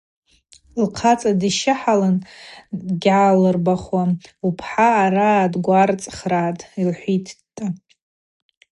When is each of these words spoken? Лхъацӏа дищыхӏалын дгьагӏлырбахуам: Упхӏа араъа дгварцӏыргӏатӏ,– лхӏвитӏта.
Лхъацӏа 0.83 1.31
дищыхӏалын 1.39 2.15
дгьагӏлырбахуам: 2.99 4.11
Упхӏа 4.47 4.87
араъа 5.03 5.51
дгварцӏыргӏатӏ,– 5.53 6.61
лхӏвитӏта. 6.87 7.65